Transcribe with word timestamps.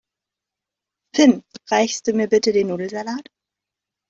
Finn, 1.15 1.43
reichst 1.69 2.07
du 2.07 2.13
mir 2.13 2.27
bitte 2.27 2.51
den 2.53 2.69
Nudelsalat? 2.69 3.29